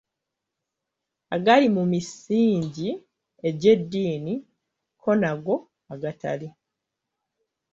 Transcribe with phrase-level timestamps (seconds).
[1.35, 2.89] Agali mu misingi
[3.47, 4.35] egy’eddiini
[5.01, 5.55] ko n’ago
[5.93, 6.47] agatali.